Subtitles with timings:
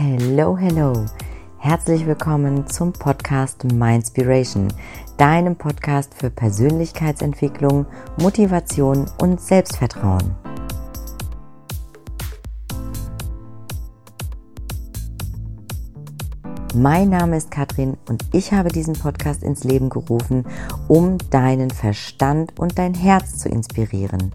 [0.00, 0.92] Hello, hello.
[1.58, 4.72] Herzlich willkommen zum Podcast Mindspiration,
[5.16, 7.84] deinem Podcast für Persönlichkeitsentwicklung,
[8.16, 10.36] Motivation und Selbstvertrauen.
[16.76, 20.46] Mein Name ist Katrin und ich habe diesen Podcast ins Leben gerufen,
[20.86, 24.32] um deinen Verstand und dein Herz zu inspirieren.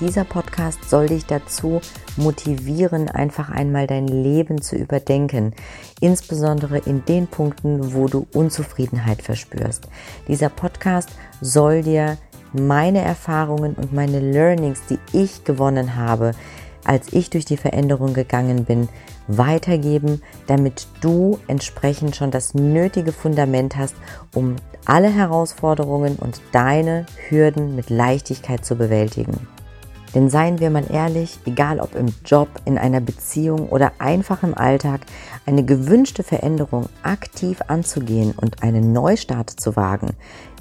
[0.00, 1.80] Dieser Podcast soll dich dazu
[2.18, 5.54] motivieren, einfach einmal dein Leben zu überdenken,
[6.00, 9.88] insbesondere in den Punkten, wo du Unzufriedenheit verspürst.
[10.28, 11.08] Dieser Podcast
[11.40, 12.18] soll dir
[12.52, 16.32] meine Erfahrungen und meine Learnings, die ich gewonnen habe,
[16.84, 18.90] als ich durch die Veränderung gegangen bin,
[19.28, 23.96] weitergeben, damit du entsprechend schon das nötige Fundament hast,
[24.34, 29.48] um alle Herausforderungen und deine Hürden mit Leichtigkeit zu bewältigen.
[30.16, 34.56] Denn seien wir mal ehrlich, egal ob im Job, in einer Beziehung oder einfach im
[34.56, 35.02] Alltag,
[35.44, 40.14] eine gewünschte Veränderung aktiv anzugehen und einen Neustart zu wagen,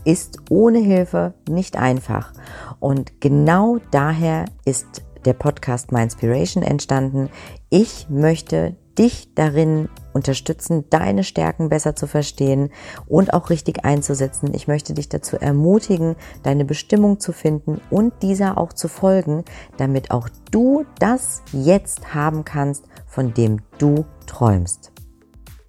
[0.04, 2.34] ist ohne Hilfe nicht einfach.
[2.82, 7.30] Und genau daher ist der Podcast My Inspiration entstanden.
[7.70, 12.72] Ich möchte dich darin unterstützen, deine Stärken besser zu verstehen
[13.06, 14.54] und auch richtig einzusetzen.
[14.54, 19.44] Ich möchte dich dazu ermutigen, deine Bestimmung zu finden und dieser auch zu folgen,
[19.78, 24.94] damit auch du das jetzt haben kannst, von dem du träumst.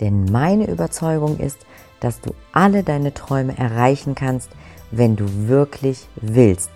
[0.00, 1.58] Denn meine Überzeugung ist,
[1.98, 4.50] dass du alle deine Träume erreichen kannst,
[4.92, 6.70] wenn du wirklich willst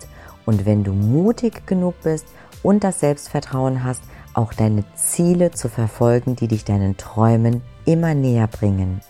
[0.45, 2.25] und wenn du mutig genug bist
[2.63, 8.47] und das Selbstvertrauen hast, auch deine Ziele zu verfolgen, die dich deinen Träumen immer näher
[8.47, 9.01] bringen.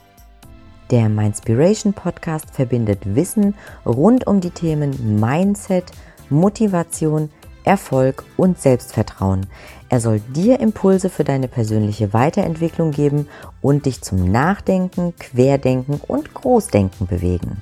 [0.92, 5.86] Der Mindspiration Podcast verbindet Wissen rund um die Themen Mindset,
[6.30, 7.30] Motivation,
[7.64, 9.46] Erfolg und Selbstvertrauen.
[9.90, 13.28] Er soll dir Impulse für deine persönliche Weiterentwicklung geben
[13.62, 17.62] und dich zum Nachdenken, Querdenken und Großdenken bewegen.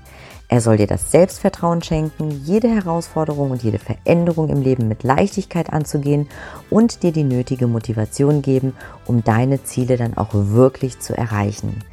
[0.51, 5.71] Er soll dir das Selbstvertrauen schenken, jede Herausforderung und jede Veränderung im Leben mit Leichtigkeit
[5.71, 6.27] anzugehen
[6.71, 8.73] und dir die nötige Motivation geben,
[9.05, 11.83] um deine Ziele dann auch wirklich zu erreichen.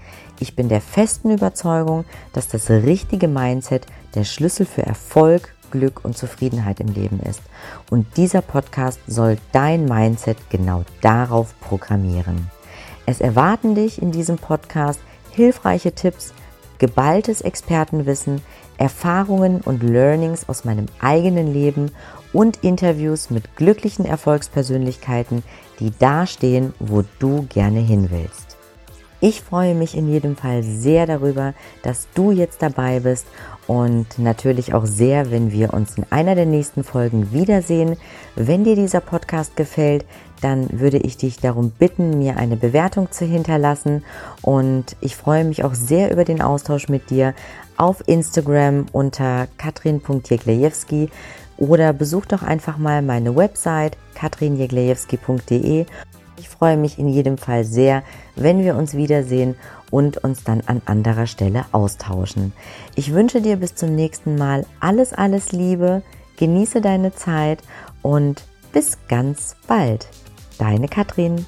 [0.40, 6.16] Ich bin der festen Überzeugung, dass das richtige Mindset der Schlüssel für Erfolg, Glück und
[6.16, 7.42] Zufriedenheit im Leben ist.
[7.90, 12.50] Und dieser Podcast soll dein Mindset genau darauf programmieren.
[13.04, 15.00] Es erwarten dich in diesem Podcast
[15.30, 16.32] hilfreiche Tipps,
[16.78, 18.41] geballtes Expertenwissen,
[18.78, 21.91] Erfahrungen und Learnings aus meinem eigenen Leben
[22.32, 25.42] und Interviews mit glücklichen Erfolgspersönlichkeiten,
[25.81, 28.56] die da stehen, wo du gerne hin willst.
[29.20, 33.26] Ich freue mich in jedem Fall sehr darüber, dass du jetzt dabei bist
[33.66, 37.97] und natürlich auch sehr, wenn wir uns in einer der nächsten Folgen wiedersehen.
[38.34, 40.04] Wenn dir dieser Podcast gefällt,
[40.41, 44.04] dann würde ich dich darum bitten, mir eine Bewertung zu hinterlassen.
[44.42, 47.34] Und ich freue mich auch sehr über den Austausch mit dir
[47.76, 51.10] auf Instagram unter katrin.jeglejewski
[51.58, 55.86] oder besuch doch einfach mal meine Website katrinjeglejewski.de.
[56.38, 58.03] Ich freue mich in jedem Fall sehr,
[58.34, 59.56] wenn wir uns wiedersehen
[59.91, 62.53] und uns dann an anderer Stelle austauschen.
[62.94, 66.03] Ich wünsche dir bis zum nächsten Mal alles, alles Liebe,
[66.36, 67.60] genieße deine Zeit
[68.03, 68.42] und
[68.72, 70.06] bis ganz bald.
[70.58, 71.44] Deine Katrin.